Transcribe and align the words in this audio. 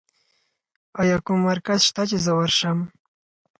ایا 1.01 1.17
کوم 1.25 1.39
مرکز 1.49 1.79
شته 1.87 2.03
چې 2.09 2.17
زه 2.25 2.31
ورشم؟ 2.37 2.79